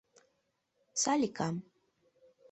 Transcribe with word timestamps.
Саликам. 1.01 1.55